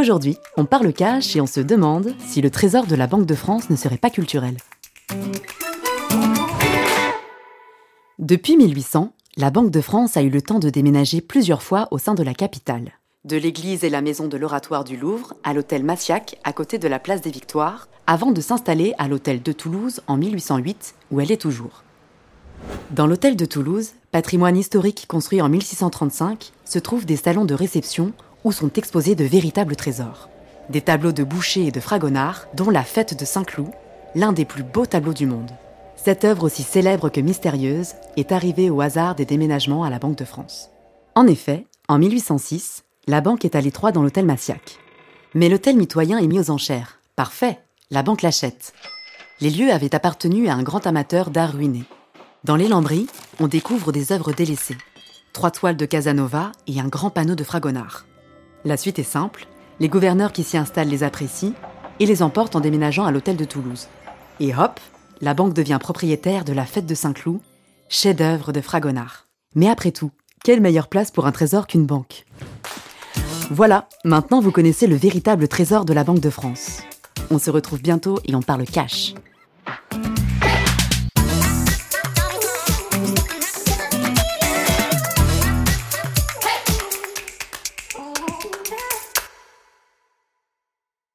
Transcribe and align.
Aujourd'hui, 0.00 0.38
on 0.56 0.64
parle 0.64 0.94
cash 0.94 1.36
et 1.36 1.42
on 1.42 1.46
se 1.46 1.60
demande 1.60 2.14
si 2.26 2.40
le 2.40 2.48
trésor 2.48 2.86
de 2.86 2.94
la 2.94 3.06
Banque 3.06 3.26
de 3.26 3.34
France 3.34 3.68
ne 3.68 3.76
serait 3.76 3.98
pas 3.98 4.08
culturel. 4.08 4.56
Depuis 8.18 8.56
1800, 8.56 9.12
la 9.36 9.50
Banque 9.50 9.70
de 9.70 9.82
France 9.82 10.16
a 10.16 10.22
eu 10.22 10.30
le 10.30 10.40
temps 10.40 10.58
de 10.58 10.70
déménager 10.70 11.20
plusieurs 11.20 11.62
fois 11.62 11.86
au 11.90 11.98
sein 11.98 12.14
de 12.14 12.22
la 12.22 12.32
capitale. 12.32 12.92
De 13.26 13.36
l'église 13.36 13.84
et 13.84 13.90
la 13.90 14.00
maison 14.00 14.26
de 14.26 14.38
l'oratoire 14.38 14.84
du 14.84 14.96
Louvre 14.96 15.34
à 15.44 15.52
l'hôtel 15.52 15.84
Massiac 15.84 16.38
à 16.44 16.54
côté 16.54 16.78
de 16.78 16.88
la 16.88 16.98
place 16.98 17.20
des 17.20 17.30
Victoires, 17.30 17.86
avant 18.06 18.32
de 18.32 18.40
s'installer 18.40 18.94
à 18.96 19.06
l'hôtel 19.06 19.42
de 19.42 19.52
Toulouse 19.52 20.00
en 20.06 20.16
1808, 20.16 20.94
où 21.10 21.20
elle 21.20 21.30
est 21.30 21.42
toujours. 21.42 21.82
Dans 22.90 23.06
l'hôtel 23.06 23.36
de 23.36 23.44
Toulouse, 23.44 23.90
patrimoine 24.12 24.56
historique 24.56 25.04
construit 25.08 25.42
en 25.42 25.50
1635, 25.50 26.52
se 26.64 26.78
trouvent 26.78 27.04
des 27.04 27.16
salons 27.16 27.44
de 27.44 27.54
réception 27.54 28.14
où 28.44 28.52
sont 28.52 28.72
exposés 28.72 29.14
de 29.14 29.24
véritables 29.24 29.76
trésors. 29.76 30.28
Des 30.68 30.80
tableaux 30.80 31.12
de 31.12 31.24
Boucher 31.24 31.66
et 31.66 31.70
de 31.72 31.80
Fragonard, 31.80 32.46
dont 32.54 32.70
la 32.70 32.84
Fête 32.84 33.18
de 33.18 33.24
Saint-Cloud, 33.24 33.70
l'un 34.14 34.32
des 34.32 34.44
plus 34.44 34.62
beaux 34.62 34.86
tableaux 34.86 35.14
du 35.14 35.26
monde. 35.26 35.50
Cette 35.96 36.24
œuvre 36.24 36.44
aussi 36.44 36.62
célèbre 36.62 37.10
que 37.10 37.20
mystérieuse 37.20 37.94
est 38.16 38.32
arrivée 38.32 38.70
au 38.70 38.80
hasard 38.80 39.14
des 39.14 39.26
déménagements 39.26 39.84
à 39.84 39.90
la 39.90 39.98
Banque 39.98 40.16
de 40.16 40.24
France. 40.24 40.70
En 41.14 41.26
effet, 41.26 41.66
en 41.88 41.98
1806, 41.98 42.84
la 43.06 43.20
banque 43.20 43.44
est 43.44 43.56
à 43.56 43.60
l'étroit 43.60 43.92
dans 43.92 44.02
l'hôtel 44.02 44.24
Massiac. 44.24 44.78
Mais 45.34 45.48
l'hôtel 45.48 45.76
mitoyen 45.76 46.18
est 46.18 46.26
mis 46.26 46.38
aux 46.38 46.50
enchères. 46.50 47.00
Parfait, 47.16 47.58
la 47.90 48.02
banque 48.02 48.22
l'achète. 48.22 48.72
Les 49.40 49.50
lieux 49.50 49.72
avaient 49.72 49.94
appartenu 49.94 50.48
à 50.48 50.54
un 50.54 50.62
grand 50.62 50.86
amateur 50.86 51.30
d'art 51.30 51.52
ruiné. 51.52 51.84
Dans 52.44 52.56
les 52.56 52.68
lambris, 52.68 53.06
on 53.38 53.48
découvre 53.48 53.92
des 53.92 54.12
œuvres 54.12 54.32
délaissées. 54.32 54.78
Trois 55.32 55.50
toiles 55.50 55.76
de 55.76 55.86
Casanova 55.86 56.52
et 56.66 56.80
un 56.80 56.88
grand 56.88 57.10
panneau 57.10 57.34
de 57.34 57.44
Fragonard. 57.44 58.06
La 58.64 58.76
suite 58.76 58.98
est 58.98 59.04
simple, 59.04 59.46
les 59.78 59.88
gouverneurs 59.88 60.32
qui 60.32 60.44
s'y 60.44 60.58
installent 60.58 60.88
les 60.88 61.02
apprécient 61.02 61.54
et 61.98 62.04
les 62.04 62.22
emportent 62.22 62.56
en 62.56 62.60
déménageant 62.60 63.06
à 63.06 63.10
l'hôtel 63.10 63.36
de 63.36 63.46
Toulouse. 63.46 63.88
Et 64.38 64.54
hop, 64.54 64.78
la 65.22 65.32
banque 65.32 65.54
devient 65.54 65.78
propriétaire 65.80 66.44
de 66.44 66.52
la 66.52 66.66
fête 66.66 66.84
de 66.84 66.94
Saint-Cloud, 66.94 67.40
chef-d'œuvre 67.88 68.52
de 68.52 68.60
Fragonard. 68.60 69.26
Mais 69.54 69.68
après 69.68 69.92
tout, 69.92 70.10
quelle 70.44 70.60
meilleure 70.60 70.88
place 70.88 71.10
pour 71.10 71.26
un 71.26 71.32
trésor 71.32 71.66
qu'une 71.66 71.86
banque? 71.86 72.26
Voilà, 73.50 73.88
maintenant 74.04 74.40
vous 74.40 74.52
connaissez 74.52 74.86
le 74.86 74.96
véritable 74.96 75.48
trésor 75.48 75.86
de 75.86 75.94
la 75.94 76.04
Banque 76.04 76.20
de 76.20 76.30
France. 76.30 76.82
On 77.30 77.38
se 77.38 77.50
retrouve 77.50 77.80
bientôt 77.80 78.18
et 78.26 78.34
on 78.34 78.42
parle 78.42 78.64
cash. 78.64 79.14